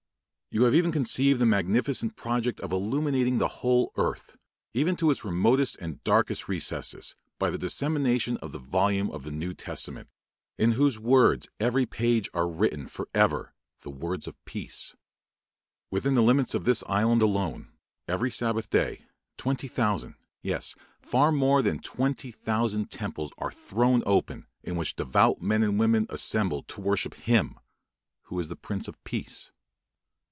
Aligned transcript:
You 0.53 0.63
have 0.63 0.75
even 0.75 0.91
conceived 0.91 1.39
the 1.39 1.45
magnificent 1.45 2.17
project 2.17 2.59
of 2.59 2.73
illuminating 2.73 3.37
the 3.37 3.47
whole 3.47 3.93
earth, 3.95 4.35
even 4.73 4.97
to 4.97 5.09
its 5.09 5.23
remotest 5.23 5.77
and 5.79 6.03
darkest 6.03 6.49
recesses, 6.49 7.15
by 7.39 7.49
the 7.49 7.57
dissemination 7.57 8.35
of 8.39 8.51
the 8.51 8.59
volume 8.59 9.09
of 9.11 9.23
the 9.23 9.31
New 9.31 9.53
Testament, 9.53 10.09
in 10.57 10.71
whose 10.73 10.99
every 11.61 11.85
page 11.85 12.27
are 12.33 12.49
written 12.49 12.87
for 12.87 13.07
ever 13.15 13.53
the 13.83 13.89
words 13.89 14.27
of 14.27 14.43
peace. 14.43 14.93
Within 15.89 16.15
the 16.15 16.21
limits 16.21 16.53
of 16.53 16.65
this 16.65 16.83
island 16.85 17.21
alone, 17.21 17.69
every 18.09 18.29
Sabbath 18.29 18.69
day, 18.69 19.05
twenty 19.37 19.69
thousand, 19.69 20.15
yes, 20.41 20.75
far 20.99 21.31
more 21.31 21.61
than 21.61 21.79
twenty 21.79 22.29
thousand 22.29 22.91
temples 22.91 23.31
are 23.37 23.53
thrown 23.53 24.03
open, 24.05 24.47
in 24.63 24.75
which 24.75 24.97
devout 24.97 25.41
men 25.41 25.63
and 25.63 25.79
women 25.79 26.07
assemble 26.09 26.61
to 26.63 26.81
worship 26.81 27.13
Him 27.13 27.57
who 28.23 28.37
is 28.37 28.49
the 28.49 28.57
"Prince 28.57 28.89
of 28.89 29.01
Peace." 29.05 29.53